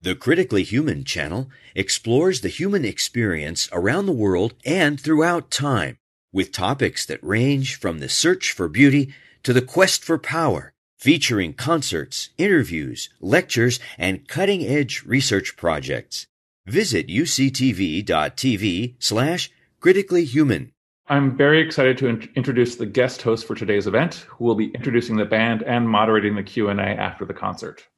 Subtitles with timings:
[0.00, 5.98] The Critically Human channel explores the human experience around the world and throughout time,
[6.32, 11.52] with topics that range from the search for beauty to the quest for power, featuring
[11.52, 16.28] concerts, interviews, lectures, and cutting edge research projects.
[16.64, 20.70] Visit uctv.tv slash critically human.
[21.08, 24.70] I'm very excited to in- introduce the guest host for today's event, who will be
[24.74, 27.88] introducing the band and moderating the Q&A after the concert.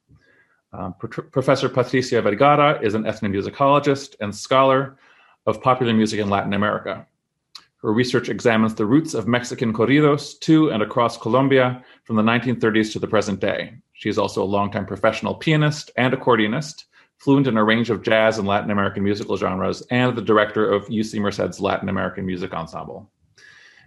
[0.73, 4.97] Um, Pro- Professor Patricia Vergara is an ethnomusicologist and scholar
[5.45, 7.05] of popular music in Latin America.
[7.81, 12.93] Her research examines the roots of Mexican corridos to and across Colombia from the 1930s
[12.93, 13.73] to the present day.
[13.93, 16.85] She is also a longtime professional pianist and accordionist,
[17.17, 20.85] fluent in a range of jazz and Latin American musical genres, and the director of
[20.87, 23.11] UC Merced's Latin American Music Ensemble.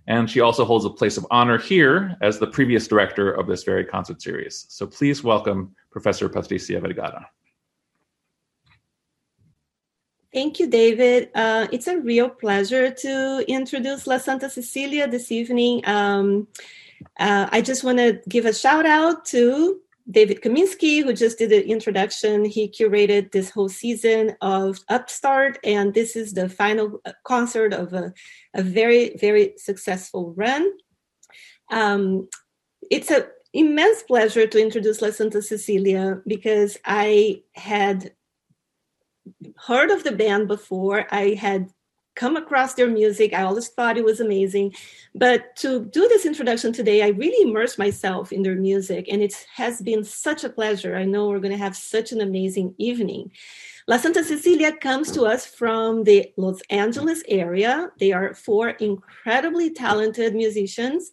[0.06, 3.62] And she also holds a place of honor here as the previous director of this
[3.62, 4.66] very concert series.
[4.68, 7.30] So please welcome Professor Patricia Vergara.
[10.32, 11.30] Thank you, David.
[11.36, 15.86] Uh, it's a real pleasure to introduce La Santa Cecilia this evening.
[15.86, 16.48] Um,
[17.20, 21.50] uh, I just want to give a shout out to David Kaminsky, who just did
[21.50, 22.44] the introduction.
[22.44, 28.12] He curated this whole season of Upstart, and this is the final concert of a,
[28.54, 30.72] a very, very successful run.
[31.70, 32.28] Um,
[32.90, 33.22] it's an
[33.54, 38.12] immense pleasure to introduce La Santa Cecilia because I had
[39.56, 41.06] heard of the band before.
[41.10, 41.70] I had
[42.16, 43.32] come across their music.
[43.32, 44.74] I always thought it was amazing.
[45.14, 49.34] But to do this introduction today, I really immersed myself in their music, and it
[49.54, 50.96] has been such a pleasure.
[50.96, 53.32] I know we're going to have such an amazing evening.
[53.86, 57.90] La Santa Cecilia comes to us from the Los Angeles area.
[58.00, 61.10] They are four incredibly talented musicians.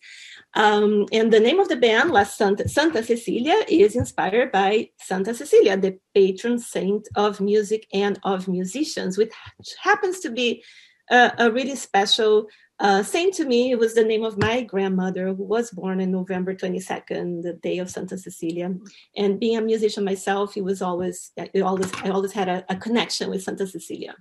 [0.53, 5.33] Um, and the name of the band, La Santa, Santa Cecilia, is inspired by Santa
[5.33, 9.33] Cecilia, the patron saint of music and of musicians, which
[9.81, 10.63] happens to be
[11.09, 12.47] a, a really special
[12.81, 13.71] uh, saint to me.
[13.71, 17.77] It was the name of my grandmother, who was born on November 22nd, the day
[17.77, 18.73] of Santa Cecilia.
[19.15, 22.75] And being a musician myself, it was always, it always I always had a, a
[22.75, 24.15] connection with Santa Cecilia.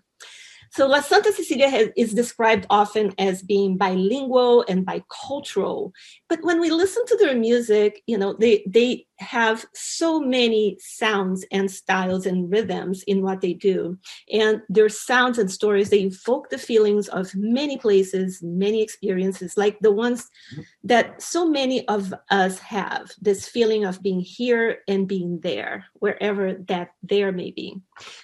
[0.73, 5.91] So La Santa Cecilia has, is described often as being bilingual and bicultural.
[6.29, 11.45] But when we listen to their music, you know, they, they have so many sounds
[11.53, 13.99] and styles and rhythms in what they do.
[14.33, 19.79] And their sounds and stories, they evoke the feelings of many places, many experiences, like
[19.81, 20.29] the ones
[20.85, 26.55] that so many of us have this feeling of being here and being there, wherever
[26.69, 27.77] that there may be.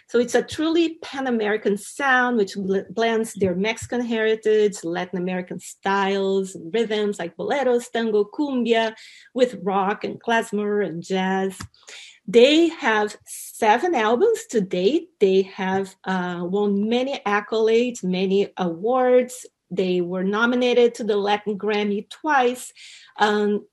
[0.08, 2.56] So it's a truly Pan American sound which
[2.90, 8.94] blends their Mexican heritage, Latin American styles, rhythms like boleros, tango, cumbia,
[9.34, 11.58] with rock and klezmer and jazz.
[12.28, 15.10] They have seven albums to date.
[15.20, 19.46] They have uh, won many accolades, many awards.
[19.70, 22.72] They were nominated to the Latin Grammy twice.
[23.18, 23.66] Um,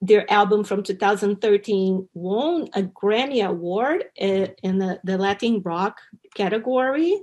[0.00, 6.00] their album from 2013 won a Grammy Award uh, in the, the Latin rock
[6.34, 7.20] category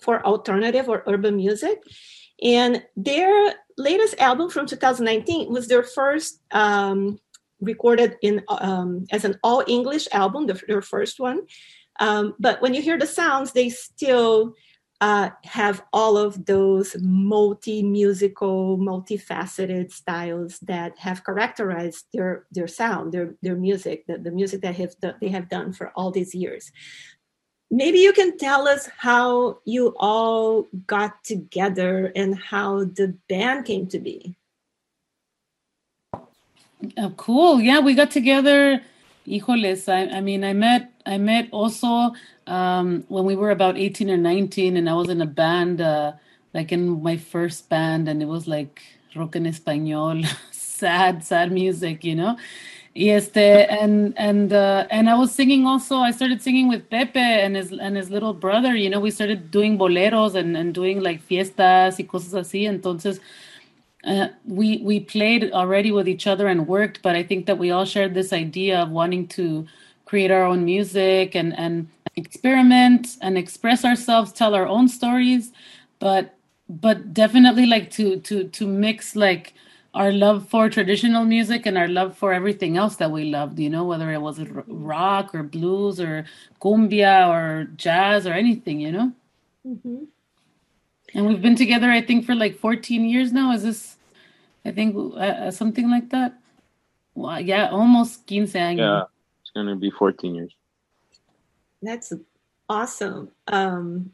[0.00, 1.82] for alternative or urban music.
[2.42, 7.18] And their latest album from 2019 was their first um,
[7.62, 11.42] recorded in um, as an all English album, the, their first one.
[12.00, 14.54] Um, but when you hear the sounds, they still
[15.02, 23.34] uh, have all of those multi-musical, multifaceted styles that have characterized their their sound, their
[23.42, 26.70] their music, the, the music that have that they have done for all these years.
[27.68, 33.88] Maybe you can tell us how you all got together and how the band came
[33.88, 34.36] to be.
[36.98, 37.60] Oh, cool.
[37.60, 38.82] Yeah, we got together.
[39.26, 42.12] Hijoles, I, I mean, I met, I met Oso
[42.46, 46.12] um, when we were about 18 or 19, and I was in a band, uh,
[46.54, 48.82] like in my first band, and it was like
[49.14, 52.36] rock en español, sad, sad music, you know.
[52.94, 53.36] Y este,
[53.70, 55.96] and and uh, and I was singing also.
[55.98, 58.74] I started singing with Pepe and his and his little brother.
[58.74, 62.66] You know, we started doing boleros and and doing like fiestas y cosas así.
[62.66, 63.20] Entonces,
[64.04, 67.70] uh, we we played already with each other and worked, but I think that we
[67.70, 69.66] all shared this idea of wanting to
[70.04, 75.52] create our own music and and experiment and express ourselves, tell our own stories,
[76.00, 76.34] but
[76.68, 79.54] but definitely like to to to mix like
[79.94, 83.68] our love for traditional music and our love for everything else that we loved, you
[83.68, 86.24] know, whether it was rock or blues or
[86.60, 89.12] cumbia or jazz or anything, you know.
[89.66, 90.04] Mm-hmm.
[91.14, 93.52] And we've been together, I think, for like 14 years now.
[93.52, 93.96] Is this,
[94.64, 96.38] I think, uh, uh something like that?
[97.14, 98.78] Well, yeah, almost 15 años.
[98.78, 99.04] Yeah,
[99.42, 100.54] it's going to be 14 years.
[101.82, 102.12] That's
[102.68, 103.30] Awesome.
[103.48, 104.12] Um,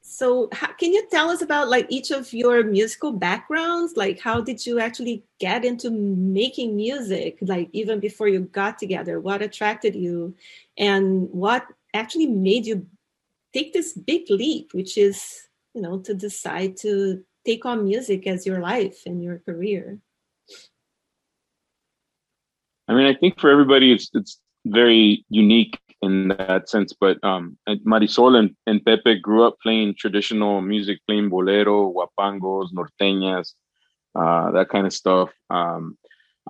[0.00, 4.40] so how, can you tell us about like each of your musical backgrounds like how
[4.40, 9.96] did you actually get into making music like even before you got together what attracted
[9.96, 10.32] you
[10.78, 12.86] and what actually made you
[13.52, 15.45] take this big leap which is
[15.76, 19.98] you know to decide to take on music as your life and your career
[22.88, 26.92] i mean i think for everybody it's it's very unique in that sense.
[26.98, 33.54] But um, Marisol and, and Pepe grew up playing traditional music, playing bolero, huapangos, norteñas,
[34.14, 35.30] uh, that kind of stuff.
[35.50, 35.98] Um,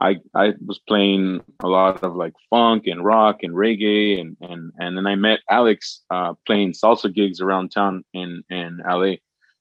[0.01, 4.73] I I was playing a lot of like funk and rock and reggae, and and
[4.79, 9.17] and then I met Alex uh, playing salsa gigs around town in in LA,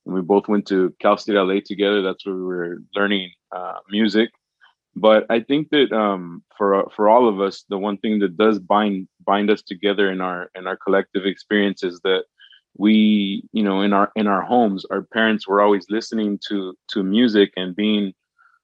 [0.06, 2.02] and we both went to Cal State LA together.
[2.02, 4.30] That's where we were learning uh, music
[4.96, 8.60] but I think that um, for for all of us, the one thing that does
[8.60, 12.24] bind bind us together in our in our collective experience is that
[12.78, 17.04] we, you know, in our in our homes, our parents were always listening to to
[17.04, 18.14] music and being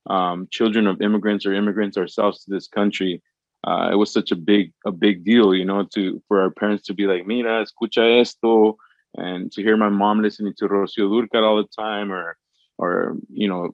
[0.07, 3.21] um, children of immigrants or immigrants ourselves to this country.
[3.65, 6.83] Uh, it was such a big a big deal, you know, to for our parents
[6.88, 8.77] to be like, "Mira, escucha esto,"
[9.15, 12.38] and to hear my mom listening to Rocío Dúrcal all the time, or
[12.77, 13.71] or you know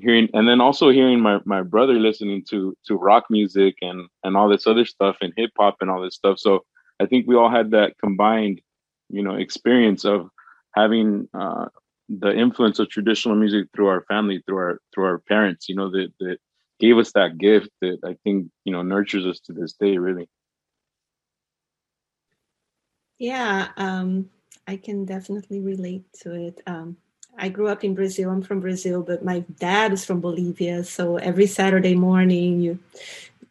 [0.00, 4.36] hearing and then also hearing my, my brother listening to to rock music and and
[4.36, 6.64] all this other stuff and hip hop and all this stuff so
[7.00, 8.60] i think we all had that combined
[9.08, 10.28] you know experience of
[10.74, 11.66] having uh,
[12.18, 15.90] the influence of traditional music through our family through our through our parents you know
[15.90, 16.38] that that
[16.80, 20.28] gave us that gift that i think you know nurtures us to this day really
[23.18, 24.28] yeah um
[24.66, 26.96] i can definitely relate to it um
[27.38, 28.30] I grew up in Brazil.
[28.30, 30.84] I'm from Brazil, but my dad is from Bolivia.
[30.84, 32.78] So every Saturday morning, you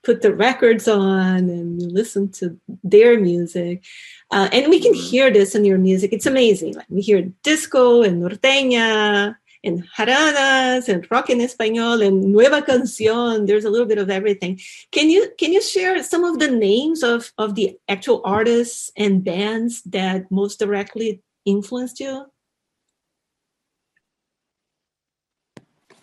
[0.03, 3.83] put the records on and you listen to their music.
[4.31, 6.13] Uh, and we can hear this in your music.
[6.13, 6.75] It's amazing.
[6.75, 13.47] Like we hear disco and norteña and jaradas and rock in español and nueva canción.
[13.47, 14.59] There's a little bit of everything.
[14.91, 19.23] Can you can you share some of the names of of the actual artists and
[19.23, 22.25] bands that most directly influenced you?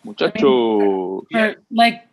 [0.05, 1.27] Muchacho.
[1.33, 2.07] I mean, for, like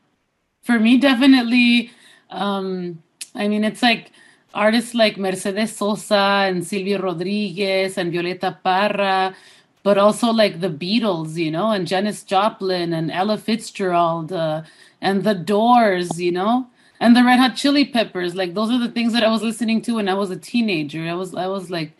[0.61, 1.91] for me, definitely.
[2.29, 3.03] Um,
[3.35, 4.11] I mean, it's like
[4.53, 9.35] artists like Mercedes Sosa and Silvio Rodriguez and Violeta Parra,
[9.83, 14.63] but also like the Beatles, you know, and Janis Joplin and Ella Fitzgerald uh,
[15.01, 16.67] and the Doors, you know,
[16.99, 18.35] and the Red Hot Chili Peppers.
[18.35, 21.01] Like those are the things that I was listening to when I was a teenager.
[21.01, 21.91] I was I was like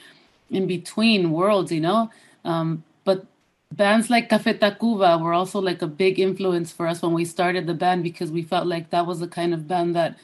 [0.50, 2.10] in between worlds, you know.
[2.46, 3.26] Um, but
[3.72, 7.68] bands like Café Tacuba were also like a big influence for us when we started
[7.68, 10.18] the band because we felt like that was the kind of band that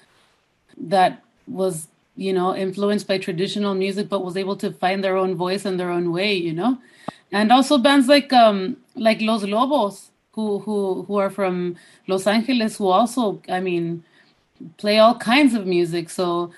[0.77, 1.88] that was
[2.19, 5.79] you know influenced by traditional music but was able to find their own voice and
[5.79, 6.77] their own way you know?
[7.31, 11.77] And also bands like um like Los Lobos who who who are from
[12.07, 14.03] Los Angeles who also I mean
[14.77, 16.09] play all kinds of music.
[16.09, 16.51] So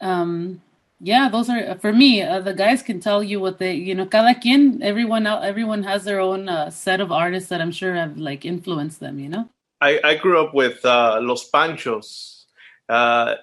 [0.00, 0.62] um
[1.00, 4.06] yeah those are for me uh, the guys can tell you what they you know
[4.06, 8.16] cada quien everyone everyone has their own uh, set of artists that i'm sure have
[8.18, 9.48] like influenced them you know?
[9.80, 12.46] I i grew up with uh, los panchos.
[12.88, 13.34] Uh,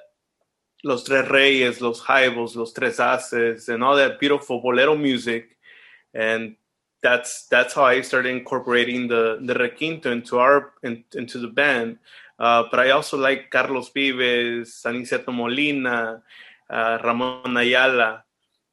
[0.86, 5.57] los tres reyes los jaibos los tres ases and all that beautiful bolero music.
[6.14, 6.56] And
[7.02, 11.98] that's that's how i started incorporating the the requinto into our in, into the band.
[12.40, 16.21] Uh, but i also like carlos vives aniceto molina
[16.69, 18.24] uh, Ramon Ayala,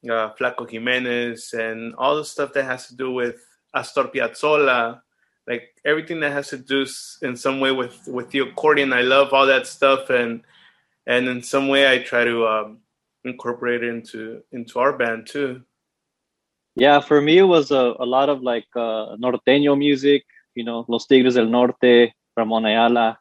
[0.04, 3.36] uh, Flaco Jimenez, and all the stuff that has to do with
[3.74, 5.00] Astor Piazzolla,
[5.46, 6.86] like everything that has to do
[7.22, 8.92] in some way with with the accordion.
[8.92, 10.42] I love all that stuff, and
[11.06, 12.78] and in some way I try to um,
[13.24, 15.62] incorporate it into into our band too.
[16.74, 20.84] Yeah, for me it was a, a lot of like uh, norteño music, you know,
[20.88, 23.18] Los Tigres del Norte, Ramon Ayala,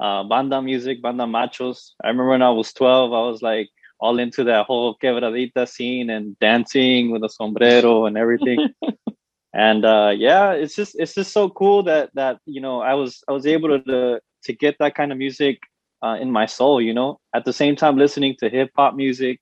[0.00, 1.92] uh, banda music, banda machos.
[2.04, 3.68] I remember when I was 12, I was like
[3.98, 8.68] all into that whole quebradita scene and dancing with a sombrero and everything.
[9.54, 13.22] and uh, yeah, it's just it's just so cool that that you know I was
[13.28, 15.58] I was able to to, get that kind of music
[16.06, 16.80] uh, in my soul.
[16.80, 19.40] You know, at the same time listening to hip hop music.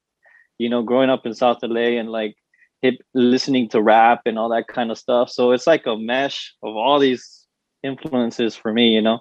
[0.59, 2.35] You know, growing up in South LA and like
[2.83, 5.31] hip listening to rap and all that kind of stuff.
[5.31, 7.47] So it's like a mesh of all these
[7.83, 8.89] influences for me.
[8.95, 9.21] You know.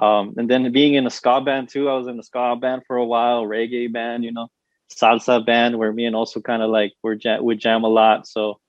[0.00, 2.82] Um, and then being in a ska band too, I was in a ska band
[2.86, 4.48] for a while, reggae band, you know
[4.94, 8.26] salsa band where me and Oso kind of like we're jam- we jam a lot.
[8.26, 8.60] So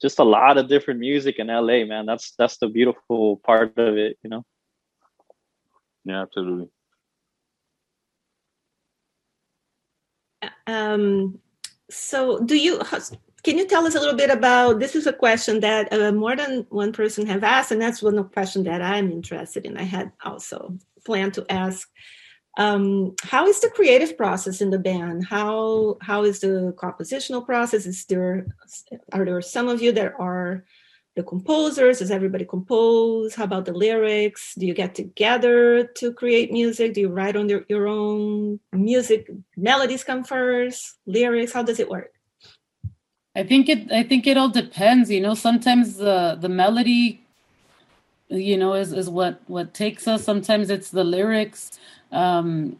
[0.00, 2.06] just a lot of different music in LA, man.
[2.06, 4.44] That's that's the beautiful part of it, you know.
[6.04, 6.68] Yeah, absolutely.
[10.66, 11.38] Um,
[11.90, 12.80] so do you
[13.42, 16.36] can you tell us a little bit about this is a question that uh, more
[16.36, 19.76] than one person have asked and that's one question that i'm interested in.
[19.76, 21.88] I had also planned to ask
[22.58, 25.24] um, how is the creative process in the band?
[25.24, 27.86] How how is the compositional process?
[27.86, 28.46] Is there
[29.12, 30.64] are there some of you that are
[31.20, 31.98] the composers?
[31.98, 33.34] Does everybody compose?
[33.34, 34.54] How about the lyrics?
[34.58, 36.94] Do you get together to create music?
[36.94, 39.30] Do you write on your, your own music?
[39.56, 40.98] Melodies come first?
[41.06, 41.52] Lyrics?
[41.52, 42.12] How does it work?
[43.36, 45.34] I think it i think it all depends you know?
[45.48, 47.02] Sometimes the the melody
[48.28, 50.24] you know is is what what takes us.
[50.24, 51.60] Sometimes it's the lyrics.
[52.22, 52.76] Um,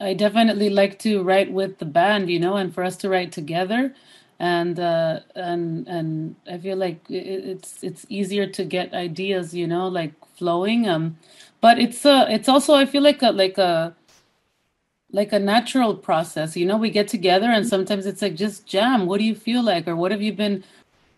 [0.00, 3.32] I definitely like to write with the band, you know, and for us to write
[3.32, 3.94] together,
[4.38, 9.88] and uh, and and I feel like it's it's easier to get ideas, you know,
[9.88, 10.88] like flowing.
[10.88, 11.18] Um,
[11.60, 13.94] but it's uh it's also I feel like a like a
[15.10, 16.76] like a natural process, you know.
[16.76, 19.06] We get together and sometimes it's like just jam.
[19.06, 20.64] What do you feel like, or what have you been?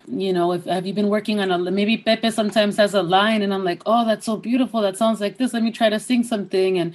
[0.08, 3.42] you know if have you been working on a maybe pepe sometimes has a line
[3.42, 6.00] and i'm like oh that's so beautiful that sounds like this let me try to
[6.00, 6.94] sing something and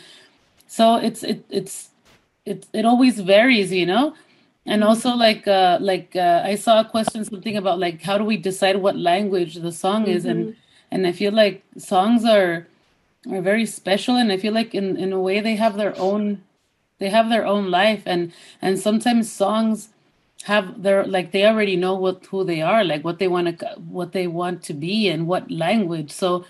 [0.67, 1.91] so it's it it's
[2.45, 4.13] it it always varies you know
[4.65, 8.23] and also like uh like uh, i saw a question something about like how do
[8.23, 10.11] we decide what language the song mm-hmm.
[10.11, 10.59] is and mm-hmm.
[10.91, 12.67] and i feel like songs are
[13.31, 16.41] are very special and i feel like in in a way they have their own
[16.99, 18.31] they have their own life and
[18.61, 19.89] and sometimes songs
[20.43, 23.67] have their like they already know what who they are like what they want to
[23.87, 26.45] what they want to be and what language so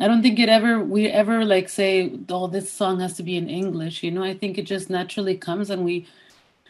[0.00, 3.36] I don't think it ever we ever like say, oh, this song has to be
[3.36, 4.04] in English.
[4.04, 6.06] You know, I think it just naturally comes and we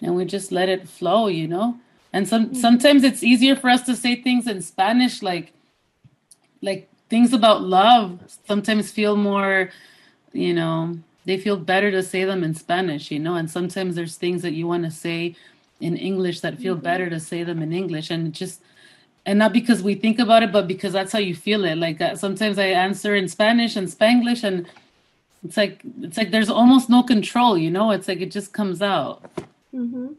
[0.02, 1.28] and we just let it flow.
[1.28, 1.78] You know,
[2.12, 2.54] and some mm-hmm.
[2.54, 5.52] sometimes it's easier for us to say things in Spanish, like
[6.62, 8.20] like things about love.
[8.46, 9.70] Sometimes feel more,
[10.32, 13.10] you know, they feel better to say them in Spanish.
[13.10, 15.36] You know, and sometimes there's things that you want to say
[15.80, 16.84] in English that feel mm-hmm.
[16.84, 18.60] better to say them in English, and just
[19.28, 21.76] and not because we think about it, but because that's how you feel it.
[21.76, 24.66] Like uh, sometimes I answer in Spanish and Spanglish, and
[25.44, 27.58] it's like it's like there's almost no control.
[27.58, 29.30] You know, it's like it just comes out.
[29.74, 30.12] Mm-hmm.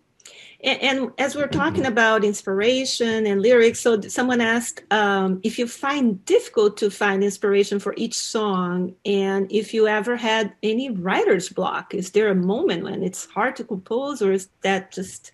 [0.63, 5.67] And, and, as we're talking about inspiration and lyrics, so someone asked um, if you
[5.67, 11.49] find difficult to find inspiration for each song, and if you ever had any writer's
[11.49, 11.95] block.
[11.95, 15.31] Is there a moment when it's hard to compose, or is that just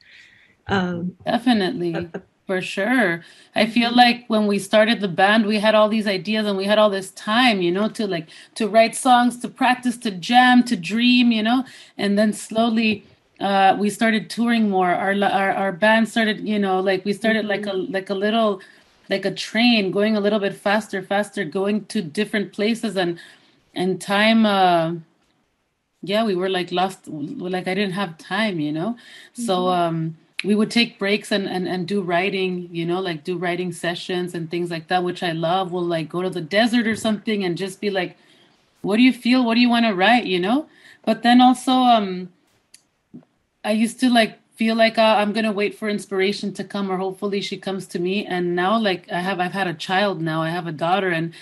[0.67, 1.93] um, definitely?
[1.93, 3.23] A, a for sure.
[3.55, 6.65] I feel like when we started the band, we had all these ideas and we
[6.65, 10.61] had all this time, you know, to like to write songs, to practice, to jam,
[10.63, 11.65] to dream, you know,
[11.97, 13.03] and then slowly
[13.39, 14.89] uh, we started touring more.
[14.89, 17.93] Our, our our band started, you know, like we started like a mm-hmm.
[17.93, 18.61] like a little
[19.09, 23.19] like a train going a little bit faster, faster, going to different places and
[23.73, 24.45] and time.
[24.45, 24.93] Uh,
[26.01, 27.07] yeah, we were like lost.
[27.07, 28.91] Like I didn't have time, you know.
[28.91, 29.43] Mm-hmm.
[29.43, 33.37] So um we would take breaks and, and and do writing you know like do
[33.37, 36.85] writing sessions and things like that which i love we'll like go to the desert
[36.87, 38.15] or something and just be like
[38.81, 40.67] what do you feel what do you want to write you know
[41.03, 42.29] but then also um
[43.65, 46.97] i used to like feel like uh, i'm gonna wait for inspiration to come or
[46.97, 50.41] hopefully she comes to me and now like i have i've had a child now
[50.41, 51.33] i have a daughter and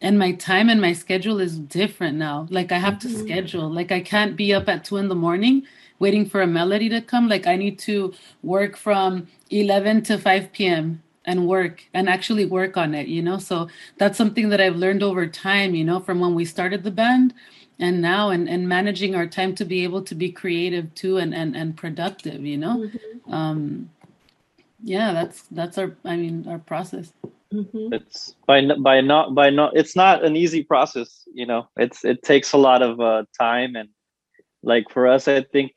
[0.00, 3.26] and my time and my schedule is different now like i have to mm-hmm.
[3.26, 5.62] schedule like i can't be up at two in the morning
[6.02, 7.28] waiting for a melody to come.
[7.28, 8.12] Like I need to
[8.42, 11.00] work from 11 to 5 p.m.
[11.24, 13.38] and work and actually work on it, you know?
[13.38, 16.90] So that's something that I've learned over time, you know, from when we started the
[16.90, 17.32] band
[17.78, 21.34] and now and, and managing our time to be able to be creative too and,
[21.34, 22.78] and, and productive, you know?
[22.78, 23.34] Mm-hmm.
[23.34, 23.90] Um,
[24.82, 27.12] yeah, that's, that's our, I mean, our process.
[27.52, 27.92] Mm-hmm.
[27.92, 29.76] It's by by not by not.
[29.76, 31.68] It's not an easy process, you know.
[31.76, 33.90] It's it takes a lot of uh, time and
[34.62, 35.72] like for us i think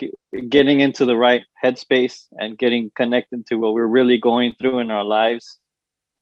[0.49, 4.91] getting into the right headspace and getting connected to what we're really going through in
[4.91, 5.57] our lives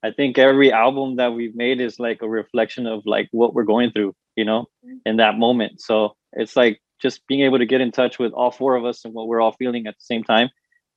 [0.03, 3.63] i think every album that we've made is like a reflection of like what we're
[3.63, 4.97] going through you know mm-hmm.
[5.05, 8.51] in that moment so it's like just being able to get in touch with all
[8.51, 10.49] four of us and what we're all feeling at the same time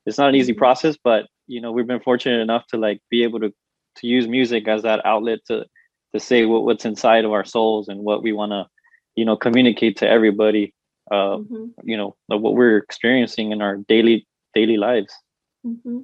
[0.05, 0.59] it's not an easy mm-hmm.
[0.59, 3.53] process but you know we've been fortunate enough to like be able to
[3.97, 5.65] to use music as that outlet to
[6.13, 8.67] to say what, what's inside of our souls and what we want to
[9.15, 10.73] you know communicate to everybody
[11.11, 11.67] uh, mm-hmm.
[11.85, 15.13] you know what we're experiencing in our daily daily lives
[15.67, 16.01] mm-hmm.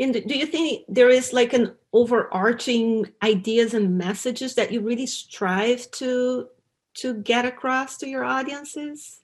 [0.00, 5.06] And do you think there is like an overarching ideas and messages that you really
[5.06, 6.48] strive to
[6.94, 9.20] to get across to your audiences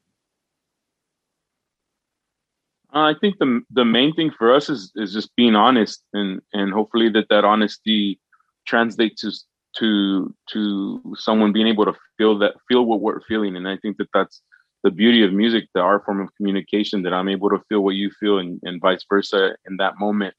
[2.93, 6.73] i think the the main thing for us is is just being honest and and
[6.73, 8.21] hopefully that that honesty
[8.67, 9.33] translates to
[9.79, 13.97] to to someone being able to feel that feel what we're feeling and i think
[13.97, 14.43] that that's
[14.85, 17.97] the beauty of music, the art form of communication, that I'm able to feel what
[17.97, 20.33] you feel and, and vice versa in that moment.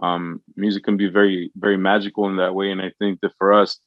[0.00, 2.70] Um, music can be very, very magical in that way.
[2.70, 3.78] And I think that for us,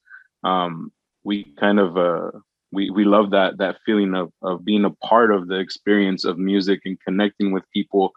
[0.43, 0.91] um,
[1.23, 2.31] we kind of, uh,
[2.71, 6.37] we, we love that, that feeling of, of being a part of the experience of
[6.37, 8.11] music and connecting with people.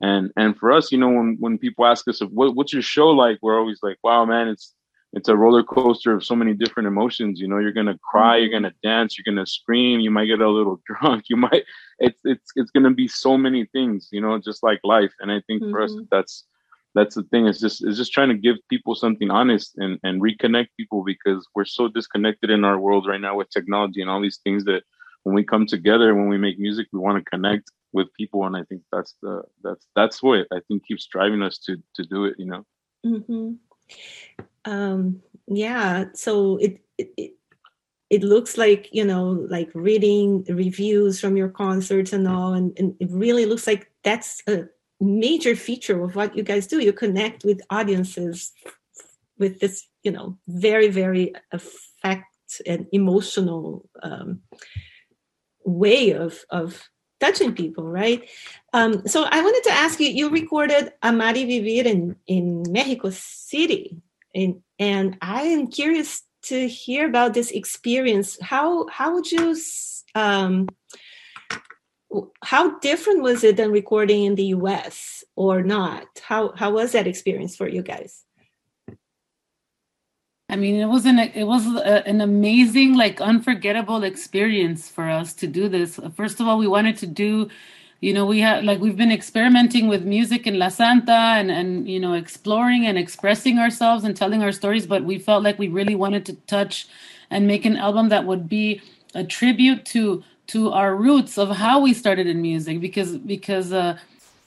[0.00, 3.08] And, and for us, you know, when, when people ask us, what, what's your show
[3.08, 3.38] like?
[3.42, 4.74] We're always like, wow, man, it's,
[5.12, 7.38] it's a roller coaster of so many different emotions.
[7.38, 10.48] You know, you're gonna cry, you're gonna dance, you're gonna scream, you might get a
[10.48, 11.64] little drunk, you might.
[11.98, 14.08] It's it's it's gonna be so many things.
[14.10, 15.12] You know, just like life.
[15.20, 15.70] And I think mm-hmm.
[15.70, 16.04] for us, mm-hmm.
[16.10, 16.44] that's
[16.94, 17.46] that's the thing.
[17.46, 21.46] It's just it's just trying to give people something honest and and reconnect people because
[21.54, 24.82] we're so disconnected in our world right now with technology and all these things that
[25.24, 28.44] when we come together when we make music, we want to connect with people.
[28.46, 32.04] And I think that's the that's that's what I think keeps driving us to to
[32.04, 32.34] do it.
[32.38, 32.66] You know.
[33.06, 33.52] Mm-hmm
[34.64, 37.32] um yeah so it, it
[38.10, 42.94] it looks like you know like reading reviews from your concerts and all and, and
[43.00, 44.64] it really looks like that's a
[45.02, 48.52] major feature of what you guys do you connect with audiences
[49.38, 54.40] with this you know very very affect and emotional um,
[55.64, 56.88] way of of
[57.20, 58.28] touching people right
[58.72, 63.10] um, so i wanted to ask you you recorded "Amar y Vivir in in mexico
[63.10, 64.02] city
[64.34, 68.38] and and I am curious to hear about this experience.
[68.40, 69.56] How how would you
[70.14, 70.68] um,
[72.42, 75.24] how different was it than recording in the U.S.
[75.36, 76.06] or not?
[76.22, 78.24] How how was that experience for you guys?
[80.48, 85.32] I mean, it was an it was a, an amazing, like unforgettable experience for us
[85.34, 85.98] to do this.
[86.14, 87.48] First of all, we wanted to do
[88.02, 91.88] you know we have like we've been experimenting with music in la santa and and
[91.88, 95.68] you know exploring and expressing ourselves and telling our stories but we felt like we
[95.68, 96.88] really wanted to touch
[97.30, 98.82] and make an album that would be
[99.14, 100.22] a tribute to
[100.52, 103.96] to our roots of how we started in music because because uh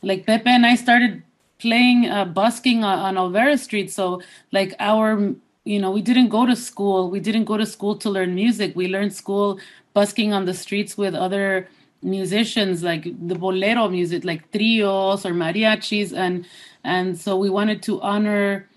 [0.01, 1.23] like pepe and i started
[1.59, 3.91] playing uh, busking on, on Olvera street.
[3.91, 4.21] So
[4.51, 5.33] like our
[5.63, 7.09] you know we didn't go to school.
[7.09, 8.75] We didn't go to school to learn music.
[8.75, 9.59] We learned school
[9.93, 11.67] busking on the streets with other
[12.01, 16.13] musicians like the bolero music like trios or mariachis.
[16.15, 16.45] And
[16.83, 18.69] and so we wanted to honor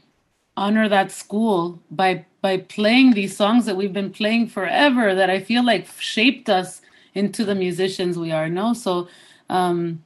[0.56, 5.38] honor that school by by playing these songs that we've been playing forever that i
[5.38, 6.82] feel like shaped us
[7.14, 8.74] into the musicians we are no?
[8.74, 9.08] So
[9.48, 10.02] um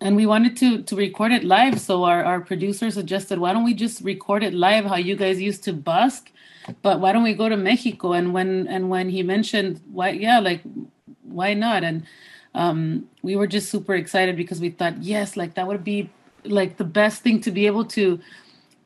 [0.00, 1.80] and we wanted to to record it live.
[1.80, 5.40] So our, our producer suggested why don't we just record it live how you guys
[5.40, 6.30] used to busk?
[6.82, 8.12] But why don't we go to mexico?
[8.12, 10.62] And when and when he mentioned why yeah like
[11.32, 11.82] why not?
[11.82, 12.04] And
[12.54, 16.10] um, we were just super excited because we thought, yes, like that would be
[16.44, 18.20] like the best thing to be able to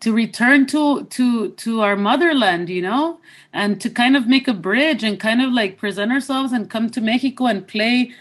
[0.01, 3.19] to return to to to our motherland you know
[3.53, 6.91] and to kind of make a bridge and kind of like present ourselves and come
[6.91, 8.13] to mexico and play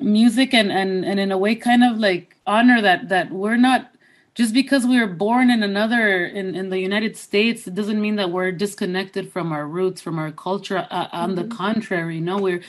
[0.00, 3.92] music and and and in a way kind of like honor that that we're not
[4.34, 8.16] just because we were born in another in in the united states it doesn't mean
[8.16, 11.48] that we're disconnected from our roots from our culture uh, on mm-hmm.
[11.48, 12.62] the contrary you know we're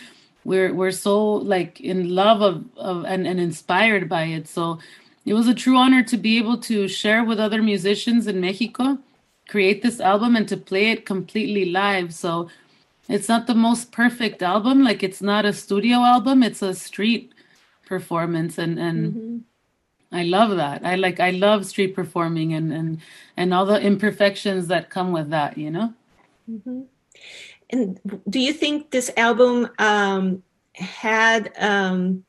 [0.44, 4.80] we're we're so like in love of, of and, and inspired by it so
[5.26, 8.98] it was a true honor to be able to share with other musicians in mexico
[9.48, 12.50] create this album and to play it completely live so
[13.10, 17.34] it's not the most perfect album like it's not a studio album it's a street
[17.86, 19.38] performance and and mm-hmm.
[20.16, 23.00] i love that i like i love street performing and and
[23.36, 25.94] and all the imperfections that come with that you know
[26.50, 26.82] mm-hmm.
[27.72, 32.26] And do you think this album um, had um,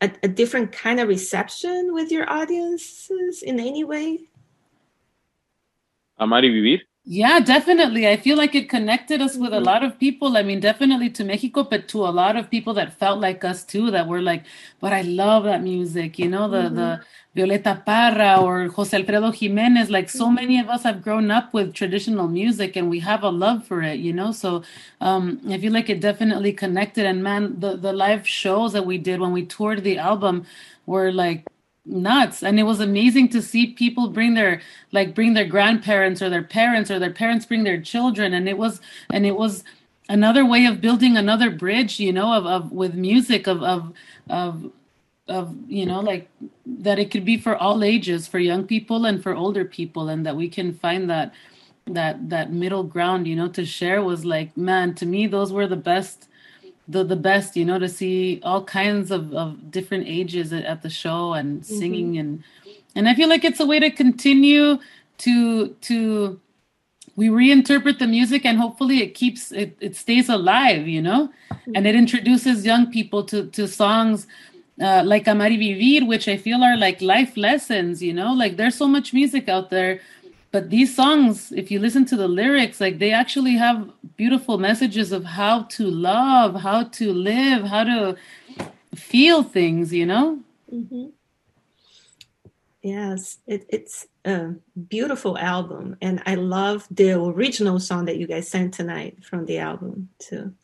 [0.00, 4.28] a, a, different kind of reception with your audiences in any way?
[6.18, 6.80] Amar y Vivir?
[7.08, 8.08] Yeah, definitely.
[8.08, 9.64] I feel like it connected us with a mm-hmm.
[9.64, 10.36] lot of people.
[10.36, 13.62] I mean, definitely to Mexico, but to a lot of people that felt like us
[13.64, 14.44] too, that were like,
[14.80, 16.74] but I love that music, you know, the mm-hmm.
[16.74, 17.00] the
[17.36, 19.88] Violeta Parra or Jose Alfredo Jimenez.
[19.88, 23.30] Like so many of us have grown up with traditional music and we have a
[23.30, 24.32] love for it, you know.
[24.32, 24.64] So
[25.00, 27.06] um, I feel like it definitely connected.
[27.06, 30.44] And man, the the live shows that we did when we toured the album
[30.86, 31.46] were like
[31.86, 32.42] nuts.
[32.42, 34.60] And it was amazing to see people bring their
[34.92, 38.34] like bring their grandparents or their parents or their parents bring their children.
[38.34, 39.64] And it was and it was
[40.08, 43.92] another way of building another bridge you know of, of with music of of
[44.28, 44.70] of
[45.28, 46.28] of you know like
[46.64, 50.24] that it could be for all ages for young people and for older people and
[50.24, 51.34] that we can find that
[51.86, 55.66] that that middle ground you know to share was like man to me those were
[55.66, 56.28] the best
[56.88, 60.82] the the best you know to see all kinds of of different ages at, at
[60.82, 61.78] the show and mm-hmm.
[61.78, 62.20] singing mm-hmm.
[62.20, 62.44] and
[62.94, 64.78] and i feel like it's a way to continue
[65.18, 66.40] to to
[67.16, 71.30] we reinterpret the music and hopefully it keeps it, it stays alive you know
[71.74, 74.26] and it introduces young people to to songs
[74.80, 78.58] uh, like Amar y Vivir, which I feel are like life lessons, you know, like
[78.58, 80.00] there's so much music out there.
[80.56, 85.12] But these songs, if you listen to the lyrics, like they actually have beautiful messages
[85.12, 88.16] of how to love, how to live, how to
[88.94, 90.40] feel things, you know?
[90.72, 91.08] Mm-hmm.
[92.80, 94.54] Yes, it, it's a
[94.88, 95.98] beautiful album.
[96.00, 100.54] And I love the original song that you guys sent tonight from the album, too.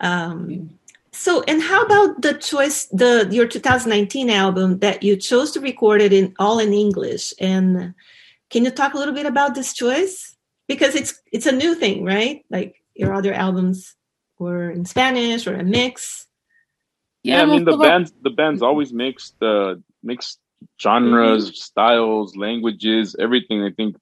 [0.00, 0.70] Um,
[1.12, 6.00] so, and how about the choice, the your 2019 album that you chose to record
[6.00, 7.34] it in all in English?
[7.38, 7.92] And
[8.50, 10.36] can you talk a little bit about this choice?
[10.66, 12.44] Because it's it's a new thing, right?
[12.50, 13.94] Like your other albums
[14.38, 16.26] were in Spanish or a mix.
[17.22, 20.38] Yeah, I mean the bands the bands always mix the mixed
[20.80, 21.54] genres, mm-hmm.
[21.54, 23.62] styles, languages, everything.
[23.62, 23.96] I think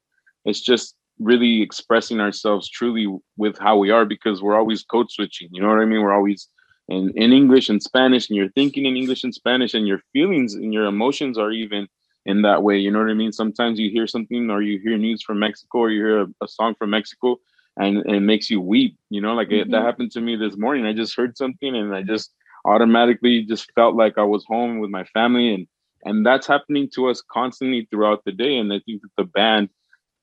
[0.44, 3.06] it's just really expressing ourselves truly
[3.36, 5.48] with how we are because we're always code switching.
[5.52, 6.02] You know what I mean?
[6.02, 6.48] We're always
[6.88, 10.54] in, in English and Spanish, and you're thinking in English and Spanish, and your feelings
[10.54, 11.88] and your emotions are even
[12.26, 12.76] in that way.
[12.76, 13.32] You know what I mean?
[13.32, 16.48] Sometimes you hear something or you hear news from Mexico or you hear a, a
[16.48, 17.38] song from Mexico
[17.78, 18.96] and, and, it makes you weep.
[19.10, 19.54] You know, like mm-hmm.
[19.54, 19.86] it, that mm-hmm.
[19.86, 20.84] happened to me this morning.
[20.84, 22.32] I just heard something and I just
[22.64, 25.66] automatically just felt like I was home with my family and
[26.04, 28.58] and that's happening to us constantly throughout the day.
[28.58, 29.70] And I think that the band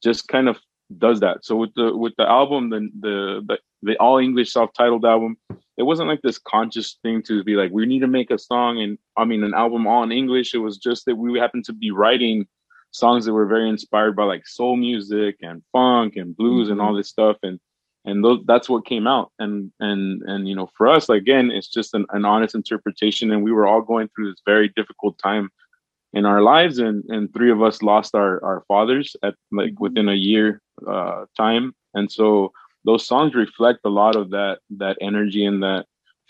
[0.02, 0.58] just kind of
[0.98, 1.44] does that.
[1.44, 5.38] So with the with the album, the the the, the all English self-titled album,
[5.78, 8.82] it wasn't like this conscious thing to be like we need to make a song
[8.82, 10.54] and I mean an album all in English.
[10.54, 12.48] It was just that we happened to be writing
[12.92, 16.74] songs that were very inspired by like soul music and funk and blues mm-hmm.
[16.74, 17.60] and all this stuff and
[18.06, 21.70] and those, that's what came out and and and you know for us again it's
[21.70, 25.50] just an, an honest interpretation and we were all going through this very difficult time
[26.14, 29.84] in our lives and and three of us lost our our fathers at like mm-hmm.
[29.84, 32.52] within a year uh time and so
[32.86, 35.86] those songs reflect a lot of that that energy and that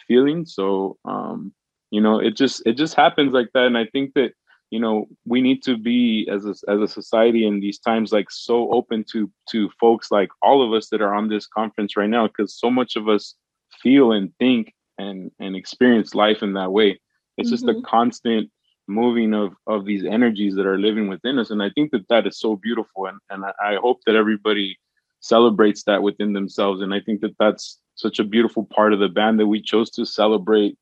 [0.07, 1.53] feeling so um
[1.91, 4.33] you know it just it just happens like that and i think that
[4.73, 8.29] you know we need to be as a, as a society in these times like
[8.31, 12.09] so open to to folks like all of us that are on this conference right
[12.09, 13.35] now because so much of us
[13.81, 16.99] feel and think and and experience life in that way
[17.37, 17.53] it's mm-hmm.
[17.53, 17.85] just a mm-hmm.
[17.85, 18.49] constant
[18.87, 22.25] moving of of these energies that are living within us and i think that that
[22.25, 24.75] is so beautiful and and i hope that everybody
[25.23, 29.07] celebrates that within themselves and i think that that's such a beautiful part of the
[29.07, 30.77] band that we chose to celebrate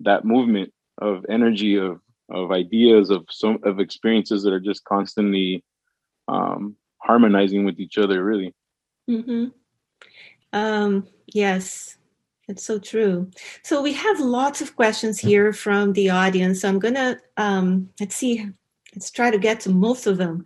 [0.00, 5.64] that movement of energy of of ideas of some of experiences that are just constantly
[6.28, 8.54] um harmonizing with each other really
[9.08, 9.46] mm-hmm.
[10.52, 11.96] um yes
[12.50, 13.30] it's so true.
[13.62, 16.62] So we have lots of questions here from the audience.
[16.62, 18.44] So I'm gonna um, let's see,
[18.92, 20.44] let's try to get to most of them.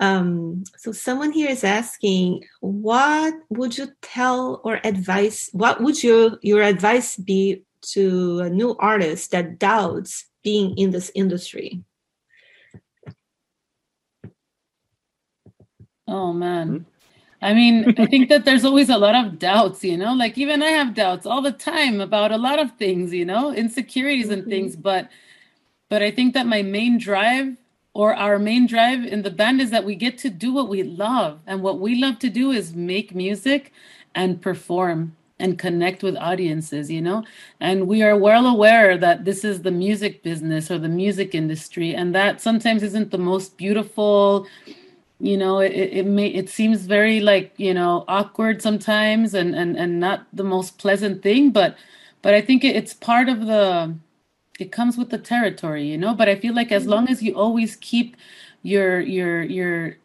[0.00, 5.50] Um, so someone here is asking, what would you tell or advise?
[5.52, 11.12] What would your your advice be to a new artist that doubts being in this
[11.14, 11.84] industry?
[16.06, 16.68] Oh man.
[16.68, 16.90] Mm-hmm.
[17.44, 20.62] I mean, I think that there's always a lot of doubts, you know, like even
[20.62, 24.46] I have doubts all the time about a lot of things, you know, insecurities and
[24.46, 24.72] things.
[24.72, 24.82] Mm-hmm.
[24.82, 25.10] But,
[25.90, 27.58] but I think that my main drive
[27.94, 30.82] or our main drive in the band is that we get to do what we
[30.82, 31.38] love.
[31.46, 33.72] And what we love to do is make music
[34.14, 37.24] and perform and connect with audiences, you know?
[37.60, 41.94] And we are well aware that this is the music business or the music industry,
[41.94, 44.46] and that sometimes isn't the most beautiful
[45.20, 49.76] you know it, it may it seems very like you know awkward sometimes and and
[49.76, 51.76] and not the most pleasant thing but
[52.20, 53.94] but i think it's part of the
[54.58, 56.14] it comes with the territory you know?
[56.14, 57.12] But i feel like as long mm-hmm.
[57.12, 58.16] as you always keep
[58.62, 59.96] your your your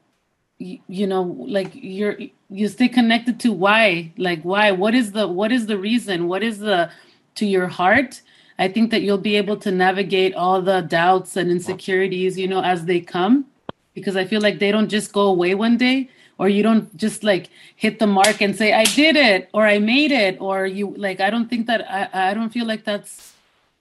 [0.60, 2.18] you know like you're
[2.50, 6.28] you stay connected to why like why what is the what is the reason?
[6.28, 6.92] What is the
[7.36, 8.22] to your heart?
[8.58, 12.62] I think that you'll be able to navigate all the doubts and insecurities you know
[12.62, 13.46] as they come.
[13.94, 17.24] Because I feel like they don't just go away one day or you don't just
[17.24, 20.94] like hit the mark and say I did it or I made it or you
[20.98, 23.34] like I don't think that I I don't feel like that's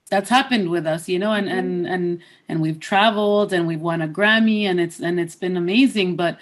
[0.09, 4.01] that's happened with us you know and and and and we've traveled and we've won
[4.01, 6.37] a Grammy and it's and it's been amazing but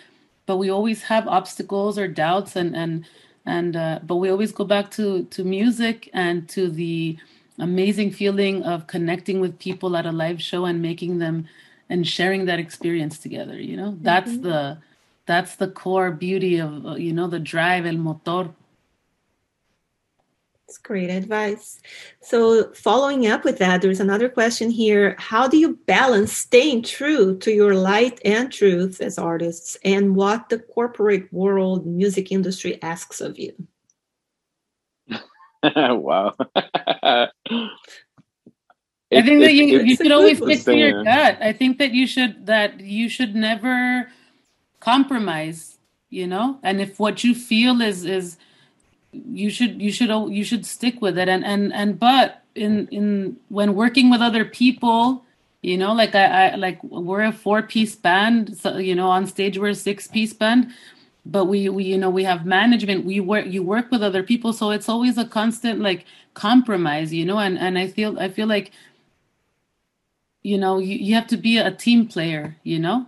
[0.46, 3.06] but we always have obstacles or doubts and and
[3.46, 7.18] and uh, but we always go back to to music and to the
[7.60, 11.48] amazing feeling of connecting with people at a live show and making them
[11.90, 13.98] and sharing that experience together you know?
[14.02, 14.44] That's mm-hmm.
[14.44, 14.78] the
[15.26, 18.50] that's the core beauty of uh, you know the drive el motor
[20.68, 21.80] It's great advice.
[22.20, 25.16] So, following up with that, there's another question here.
[25.18, 30.50] How do you balance staying true to your light and truth as artists and what
[30.50, 33.54] the corporate world music industry asks of you?
[35.64, 36.36] wow.
[36.56, 37.30] I
[39.22, 41.38] think that you, you should always stick to your gut.
[41.42, 44.10] I think that you should that you should never
[44.82, 45.78] compromise,
[46.10, 46.60] you know?
[46.62, 48.38] And if what you feel is is
[49.32, 51.30] you should you should you should stick with it.
[51.30, 55.24] And and and but in in when working with other people
[55.62, 59.26] you know like i, I like we're a four piece band so you know on
[59.26, 60.72] stage we're a six piece band
[61.32, 63.06] but we we you know we have management.
[63.06, 64.54] We work you work with other people.
[64.54, 68.46] So it's always a constant like compromise you know and and i feel i feel
[68.46, 68.72] like
[70.44, 73.08] you know you, you have to be a team player you know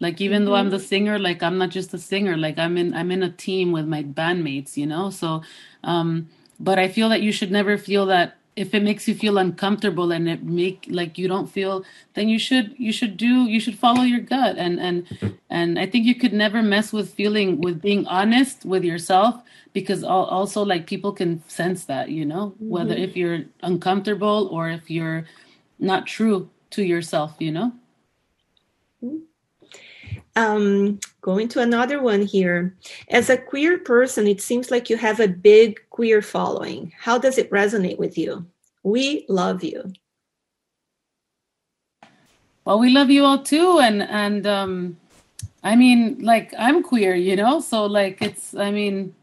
[0.00, 0.46] like even mm-hmm.
[0.46, 0.86] though i'm the mm-hmm.
[0.86, 3.86] singer like i'm not just a singer like i'm in i'm in a team with
[3.86, 5.42] my bandmates you know so
[5.84, 6.28] um
[6.60, 10.10] but i feel that you should never feel that if it makes you feel uncomfortable
[10.12, 13.78] and it make like you don't feel then you should you should do you should
[13.78, 15.06] follow your gut and and
[15.50, 19.42] and i think you could never mess with feeling with being honest with yourself
[19.74, 22.68] because also like people can sense that you know mm-hmm.
[22.70, 25.26] whether if you're uncomfortable or if you're
[25.78, 27.72] not true to yourself you know.
[30.36, 32.76] Um, going to another one here.
[33.08, 36.92] As a queer person, it seems like you have a big queer following.
[36.98, 38.46] How does it resonate with you?
[38.82, 39.92] We love you.
[42.64, 44.96] Well, we love you all too, and and um,
[45.62, 49.14] I mean, like I'm queer, you know, so like it's, I mean,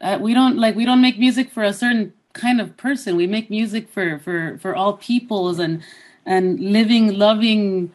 [0.00, 3.16] uh, we don't like we don't make music for a certain kind of person.
[3.16, 5.82] We make music for for for all peoples and
[6.26, 7.92] and living, loving,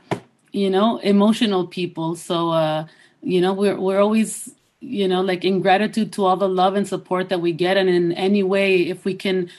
[0.53, 2.15] you know, emotional people.
[2.15, 2.87] So uh,
[3.23, 6.87] you know we're we're always you know like in gratitude to all the love and
[6.87, 9.49] support that we get and in any way if we can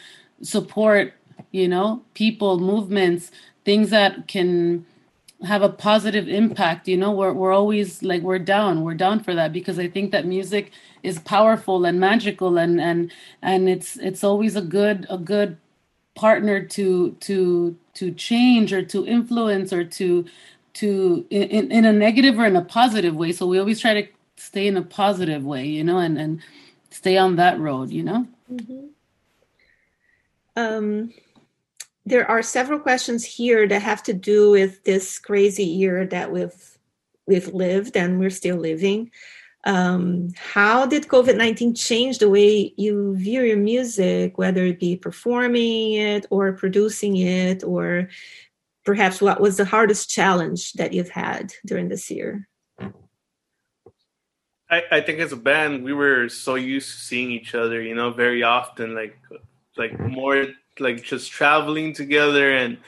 [0.42, 1.14] support
[1.52, 3.30] you know people movements
[3.64, 4.86] things that can
[5.46, 9.34] have a positive impact you know we're, we're always like we're down we're down for
[9.34, 14.24] that because i think that music is powerful and magical and and and it's it's
[14.24, 15.56] always a good a good
[16.16, 20.26] partner to to to change or to influence or to
[20.74, 23.32] to in, in a negative or in a positive way.
[23.32, 26.40] So we always try to stay in a positive way you know and and
[26.90, 28.26] stay on that road you know?
[28.52, 28.86] Mm-hmm.
[30.56, 31.12] um
[32.04, 36.78] there are several questions here that have to do with this crazy year that we've
[37.26, 39.10] we've lived and we're still living.
[39.64, 45.92] Um, how did covid-19 change the way you view your music whether it be performing
[45.92, 48.08] it or producing it or
[48.84, 52.48] perhaps what was the hardest challenge that you've had during this year?
[54.70, 57.94] I, I think as a band, we were so used to seeing each other, you
[57.94, 59.18] know, very often, like
[59.76, 60.46] like more
[60.78, 62.78] like just traveling together and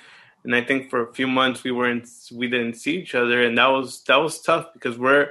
[0.45, 3.57] and I think for a few months we weren't we didn't see each other and
[3.59, 5.31] that was that was tough because we're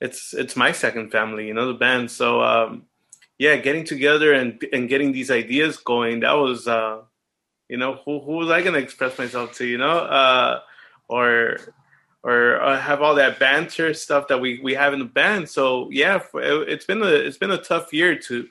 [0.00, 2.10] it's it's my second family, you know, the band.
[2.10, 2.84] So um
[3.38, 7.02] yeah, getting together and and getting these ideas going, that was uh
[7.68, 9.66] you know, who who was I gonna express myself to?
[9.66, 10.60] You know, uh,
[11.08, 11.58] or
[12.22, 15.48] or uh, have all that banter stuff that we we have in the band.
[15.48, 18.48] So yeah, it's been a it's been a tough year to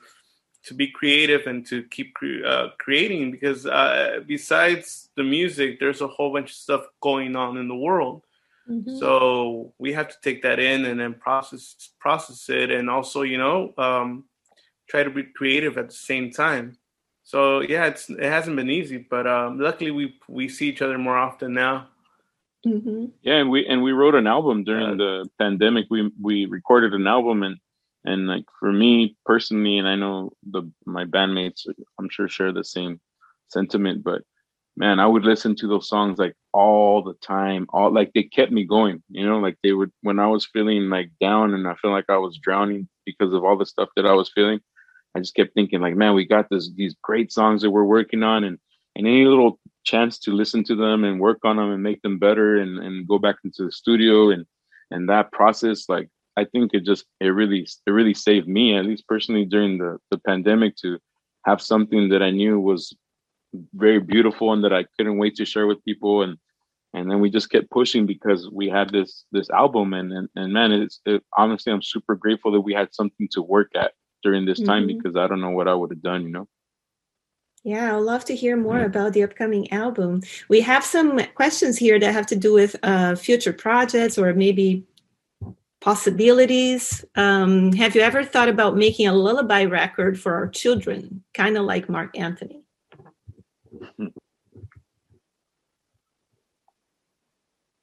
[0.64, 6.00] to be creative and to keep cre- uh, creating because uh, besides the music, there's
[6.00, 8.22] a whole bunch of stuff going on in the world.
[8.68, 8.96] Mm-hmm.
[8.96, 13.38] So we have to take that in and then process process it, and also you
[13.38, 14.24] know um,
[14.88, 16.78] try to be creative at the same time.
[17.24, 20.98] So yeah, it's it hasn't been easy, but um, luckily we we see each other
[20.98, 21.88] more often now.
[22.66, 23.06] Mm-hmm.
[23.22, 25.86] Yeah, and we and we wrote an album during the pandemic.
[25.90, 27.56] We we recorded an album, and
[28.04, 31.66] and like for me personally, and I know the my bandmates,
[31.98, 33.00] I'm sure share the same
[33.48, 34.04] sentiment.
[34.04, 34.22] But
[34.76, 37.66] man, I would listen to those songs like all the time.
[37.70, 39.02] All like they kept me going.
[39.08, 42.10] You know, like they would when I was feeling like down and I felt like
[42.10, 44.60] I was drowning because of all the stuff that I was feeling.
[45.14, 48.22] I just kept thinking like, man, we got this these great songs that we're working
[48.22, 48.58] on, and
[48.96, 52.18] and any little chance to listen to them and work on them and make them
[52.18, 54.46] better and and go back into the studio and
[54.90, 58.86] and that process, like I think it just it really it really saved me at
[58.86, 60.98] least personally during the the pandemic to
[61.44, 62.94] have something that I knew was
[63.74, 66.22] very beautiful and that I couldn't wait to share with people.
[66.22, 66.38] And
[66.92, 70.52] and then we just kept pushing because we had this this album and and, and
[70.52, 73.92] man it's it, honestly I'm super grateful that we had something to work at
[74.24, 74.98] during this time mm-hmm.
[74.98, 76.48] because I don't know what I would have done, you know.
[77.62, 80.22] Yeah, I'd love to hear more about the upcoming album.
[80.48, 84.84] We have some questions here that have to do with uh, future projects or maybe
[85.80, 87.04] possibilities.
[87.14, 91.64] Um, have you ever thought about making a lullaby record for our children, kind of
[91.64, 92.62] like Marc Anthony?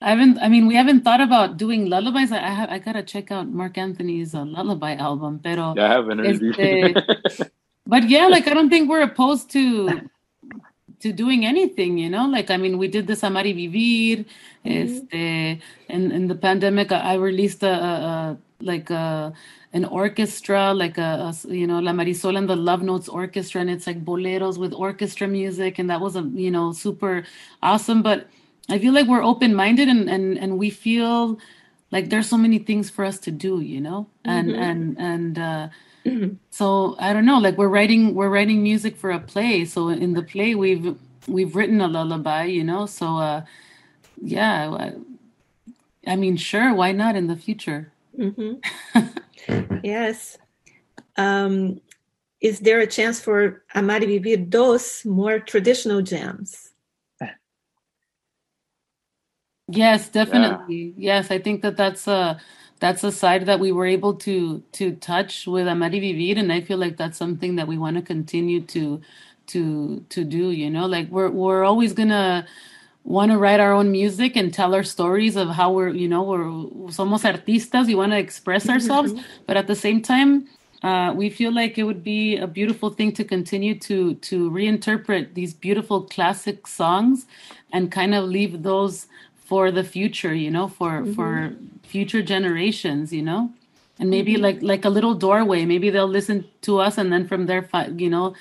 [0.02, 0.40] I haven't.
[0.40, 2.32] I mean, we haven't thought about doing lullabies.
[2.32, 5.40] I I, have, I gotta check out Marc Anthony's uh, lullaby album.
[5.40, 7.52] Pero Yeah, I haven't heard este,
[7.86, 10.10] but yeah, like I don't think we're opposed to
[11.02, 12.00] to doing anything.
[12.00, 14.26] You know, like I mean, we did this Amar y Vivir.
[14.66, 19.34] Este, in in the pandemic, I, I released a, a, a like a
[19.74, 23.70] an orchestra, like a, a you know La Marisol and the Love Notes Orchestra, and
[23.70, 27.24] it's like boleros with orchestra music, and that was a you know super
[27.62, 28.02] awesome.
[28.02, 28.28] But
[28.69, 31.39] I feel like we're open minded and, and and we feel
[31.91, 34.08] like there's so many things for us to do, you know?
[34.24, 34.62] And Mhm.
[34.62, 35.69] and and uh
[36.06, 36.38] Mhm.
[36.52, 39.65] so I don't know, like we're writing we're writing music for a play.
[39.65, 40.95] So in the play we've
[41.28, 42.86] we've written a lullaby, you know?
[42.86, 43.41] So uh
[44.21, 44.93] yeah, I,
[46.12, 47.91] I mean sure, why not in the future?
[48.15, 48.54] hmm
[49.84, 50.38] yes.
[51.17, 51.82] Um,
[52.39, 56.71] is there a chance for Amar Vivir dos more traditional jams?
[59.72, 60.94] Yes, definitely.
[60.98, 62.40] Yes, I think that that's a
[62.82, 66.52] that's a side that we were able to to touch with Amar y Vivir, and
[66.54, 69.02] I feel like that's something that we want to continue to
[69.48, 70.52] to to do.
[70.52, 72.48] You know, like we're we're always gonna
[73.06, 76.24] want to write our own music and tell our stories of how we're you know
[76.24, 76.46] we're
[76.92, 77.88] somos artistas.
[77.88, 79.16] We want to express ourselves,
[79.48, 80.48] but at the same time.
[80.84, 85.36] Uh, we feel like it would be a beautiful thing to continue to to reinterpret
[85.36, 87.28] these beautiful classic songs
[87.72, 89.08] and kind of leave those
[89.52, 91.30] for the future you know for for
[91.94, 93.42] future generations you know?
[94.00, 95.62] And maybe like like a little doorway.
[95.74, 96.38] Maybe they'll listen
[96.68, 97.64] to us and then from there
[98.06, 98.34] you know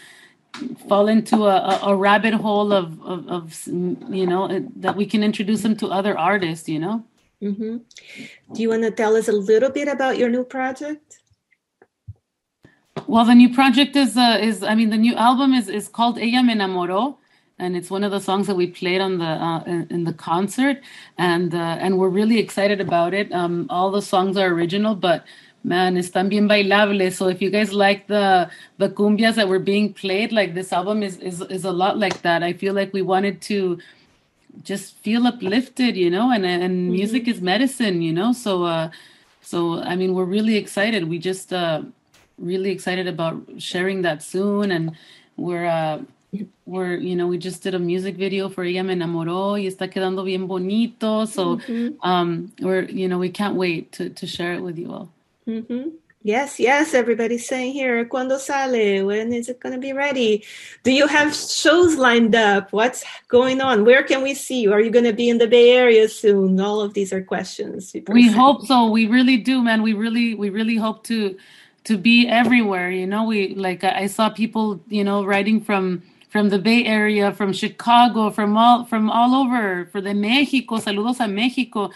[0.88, 3.44] fall into a, a, a rabbit hole of, of of
[4.20, 4.42] you know
[4.84, 6.96] that we can introduce them to other artists you know?
[7.42, 7.74] Mm-hmm.
[8.54, 11.08] Do you want to tell us a little bit about your new project?
[13.12, 16.16] Well, the new project is uh, is I mean the new album is is called
[16.26, 17.16] Ella me enamoró,
[17.60, 20.78] and it's one of the songs that we played on the uh, in, the concert,
[21.18, 23.30] and uh, and we're really excited about it.
[23.32, 25.24] Um, all the songs are original, but
[25.62, 27.12] man, están bien bailables.
[27.12, 31.02] So if you guys like the the cumbias that were being played, like this album
[31.02, 32.42] is is is a lot like that.
[32.42, 33.78] I feel like we wanted to
[34.64, 38.32] just feel uplifted, you know, and and music is medicine, you know.
[38.32, 38.90] So uh
[39.42, 41.08] so I mean we're really excited.
[41.08, 41.82] We just uh
[42.38, 44.96] really excited about sharing that soon and
[45.36, 46.00] we're uh
[46.66, 49.88] we're you know we just did a music video for ella me enamoró y está
[49.90, 51.96] quedando bien bonito so Mhm.
[52.02, 55.08] um we're you know we can't wait to to share it with you all
[55.48, 55.88] Mm-hmm.
[56.22, 59.06] Yes, yes, everybody's saying here, cuando sale?
[59.06, 60.44] When is it going to be ready?
[60.84, 62.74] Do you have shows lined up?
[62.74, 63.86] What's going on?
[63.86, 64.70] Where can we see you?
[64.74, 66.60] Are you going to be in the Bay Area soon?
[66.60, 67.96] All of these are questions.
[68.08, 71.34] we hope so we really do man we really we really hope to
[71.84, 76.02] to be everywhere you know we like i I saw people you know writing from
[76.30, 80.76] from the bay area from chicago from all from all over for the mexico.
[80.76, 81.90] Saludos a mexico.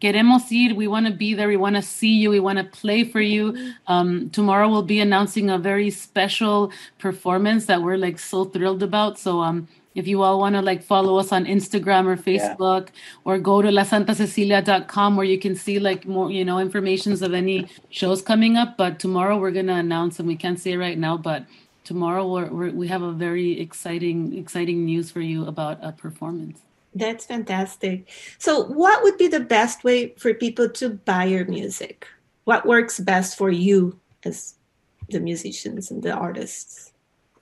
[0.00, 0.74] Queremos ir.
[0.74, 1.46] We want to be there.
[1.46, 2.30] We want to see you.
[2.30, 3.74] We want to play for you.
[3.86, 9.18] Um, tomorrow we'll be announcing a very special performance that we're like so thrilled about.
[9.18, 12.90] So um if you all want to like follow us on instagram or facebook
[13.24, 17.68] or go to lasantacecilia.com where you can see like more you know informations of any
[17.90, 18.76] shows coming up.
[18.78, 21.44] But tomorrow we're going to announce and we can't say it right now but
[21.90, 26.62] tomorrow we're, we're, we have a very exciting exciting news for you about a performance
[26.94, 28.10] That's fantastic.
[28.38, 32.06] So, what would be the best way for people to buy your music?
[32.50, 33.94] What works best for you
[34.26, 34.58] as
[35.06, 36.90] the musicians and the artists?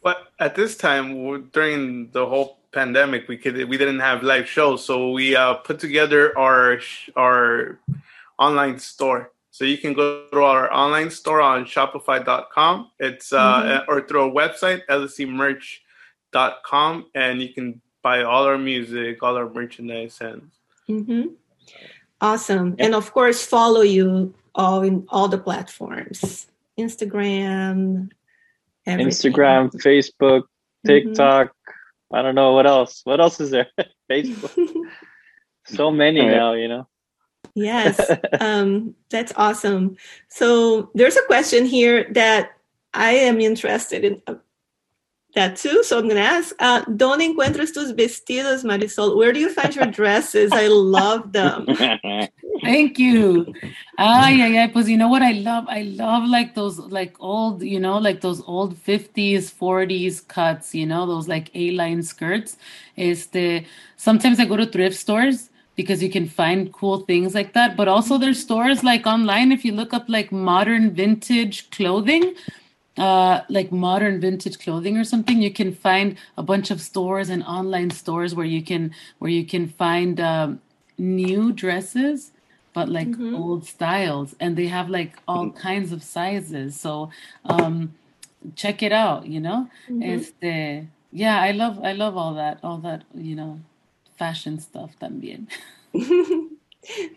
[0.04, 4.84] But at this time, during the whole pandemic, we could we didn't have live shows,
[4.84, 6.84] so we uh, put together our
[7.16, 7.80] our
[8.36, 9.32] online store.
[9.58, 12.92] So you can go to our online store on Shopify.com.
[13.00, 19.36] It's uh, or through our website lscmerch.com, and you can buy all our music, all
[19.36, 20.52] our merchandise, and
[20.86, 21.34] hmm
[22.20, 22.76] Awesome.
[22.78, 26.46] And of course, follow you all in all the platforms
[26.78, 28.12] Instagram,
[28.86, 29.10] everything.
[29.10, 30.44] Instagram, Facebook,
[30.86, 31.50] TikTok.
[32.12, 33.00] I don't know what else.
[33.02, 33.66] What else is there?
[34.08, 34.54] Facebook.
[35.66, 36.30] So many Right.
[36.30, 36.86] now, you know.
[37.58, 38.00] Yes,
[38.40, 39.96] um, that's awesome.
[40.28, 42.52] So there's a question here that
[42.94, 44.36] I am interested in uh,
[45.34, 45.82] that too.
[45.82, 49.16] So I'm going to ask, uh, ¿dónde encuentras tus vestidos, Marisol?
[49.16, 50.52] Where do you find your dresses?
[50.52, 51.66] I love them.
[52.62, 53.52] Thank you.
[53.98, 54.68] Ay, yeah, ay.
[54.72, 55.66] Pues you know what I love?
[55.68, 60.86] I love like those like old, you know, like those old 50s, 40s cuts, you
[60.86, 62.56] know, those like A-line skirts.
[62.96, 63.64] Este,
[63.96, 65.47] sometimes I go to thrift stores.
[65.78, 67.76] Because you can find cool things like that.
[67.76, 72.34] But also there's stores like online if you look up like modern vintage clothing,
[72.96, 77.44] uh, like modern vintage clothing or something, you can find a bunch of stores and
[77.44, 80.60] online stores where you can where you can find um,
[80.98, 82.32] new dresses
[82.74, 83.36] but like mm-hmm.
[83.36, 85.58] old styles and they have like all mm-hmm.
[85.58, 87.08] kinds of sizes so
[87.46, 87.94] um
[88.54, 90.02] check it out you know mm-hmm.
[90.02, 93.58] este yeah i love i love all that all that you know
[94.18, 95.46] fashion stuff también.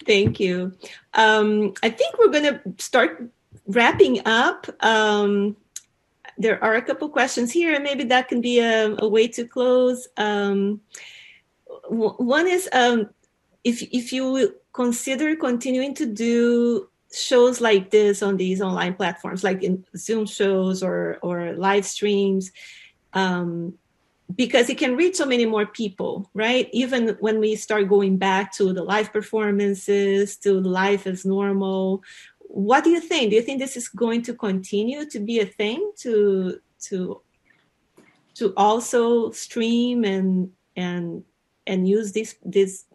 [0.05, 0.73] Thank you.
[1.13, 3.29] Um i think we're going to start
[3.67, 4.67] wrapping up.
[4.83, 5.55] Um
[6.37, 9.45] there are a couple questions here and maybe that can be a, a way to
[9.45, 10.07] close.
[10.17, 10.81] Um
[11.89, 13.09] w- one is um
[13.63, 19.63] if if you consider continuing to do shows like this on these online platforms, like
[19.63, 22.51] in Zoom shows or or live streams,
[23.13, 23.73] um,
[24.35, 26.69] because it can reach so many more people, right?
[26.71, 32.03] Even when we start going back to the live performances, to life as normal.
[32.39, 33.29] What do you think?
[33.29, 36.59] Do you think this is going to continue to be a thing to
[36.89, 37.21] to
[38.35, 41.23] to also stream and and
[41.67, 42.85] and use this this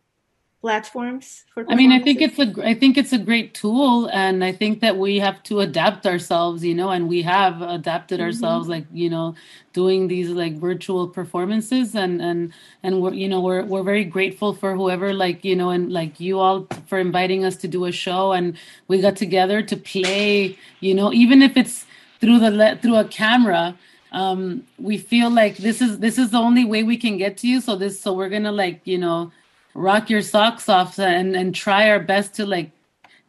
[0.67, 4.43] platforms for i mean i think it's a i think it's a great tool and
[4.43, 8.27] i think that we have to adapt ourselves you know and we have adapted mm-hmm.
[8.27, 9.33] ourselves like you know
[9.73, 12.53] doing these like virtual performances and and
[12.83, 16.19] and we're you know we're we're very grateful for whoever like you know and like
[16.19, 18.59] you all for inviting us to do a show and
[18.89, 21.87] we got together to play you know even if it's
[22.21, 23.65] through the through a camera
[24.11, 27.47] um we feel like this is this is the only way we can get to
[27.47, 29.31] you so this so we're gonna like you know
[29.77, 32.71] rock your socks off and and try our best to like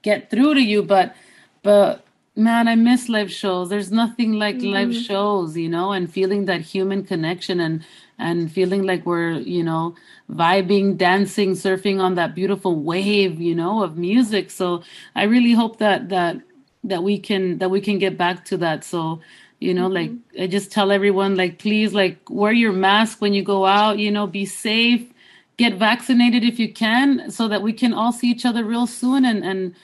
[0.02, 1.16] get through to you but
[1.62, 4.74] but man i miss live shows there's nothing like mm-hmm.
[4.74, 7.86] live shows you know and feeling that human connection and
[8.18, 9.94] and feeling like we're you know
[10.32, 14.82] vibing dancing surfing on that beautiful wave you know of music so
[15.16, 16.38] i really hope that that
[16.84, 19.20] that we can that we can get back to that so
[19.60, 20.16] you know mm-hmm.
[20.40, 24.00] like i just tell everyone like please like wear your mask when you go out
[24.00, 25.12] you know be safe
[25.58, 29.26] get vaccinated if you can so that we can all see each other real soon
[29.26, 29.76] and and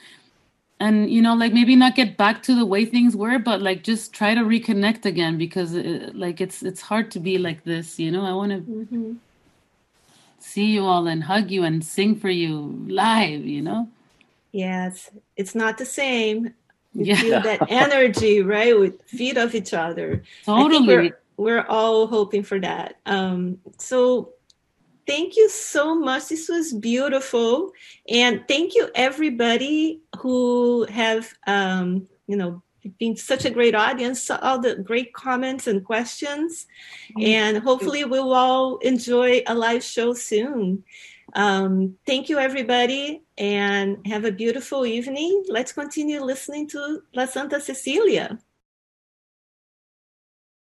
[0.80, 3.82] and you know like maybe not get back to the way things were but like
[3.82, 7.64] just try to reconnect again because it, uh, like it's it's hard to be like
[7.64, 8.24] this you know?
[8.24, 9.12] I want to mm-hmm.
[10.38, 13.88] see you all and hug you and sing for you live you know?
[14.52, 15.10] Yes.
[15.36, 16.54] It's not the same.
[16.94, 17.16] We yeah.
[17.16, 20.22] feel that energy right we feed off each other.
[20.44, 20.86] Totally.
[20.86, 22.96] we're, we're all hoping for that.
[23.06, 24.30] Um so
[25.06, 26.28] thank you so much.
[26.28, 27.72] This was beautiful.
[28.08, 32.62] And thank you everybody who have um, you know
[32.98, 36.66] been such a great audience all the great comments and questions.
[37.20, 40.84] And hopefully we'll all enjoy a live show soon.
[41.34, 45.44] Um, thank you everybody and have a beautiful evening.
[45.48, 48.38] Let's continue listening to la santa cecilia